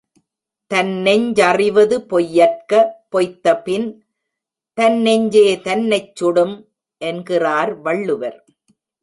[0.71, 2.71] தன்நெஞ் சறிவது பொய்யற்க
[3.11, 3.87] பொய்த்தபின்
[4.77, 6.55] தன்நெஞ்சே தன்னைச் சுடும்
[7.01, 8.39] என்கிறார் வள்ளுவர்.